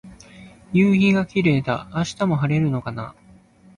[0.73, 1.87] 夕陽がキレイだ。
[1.95, 3.13] 明日も晴れるのかな。